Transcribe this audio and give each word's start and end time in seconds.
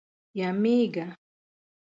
یمېږه. 0.39 1.05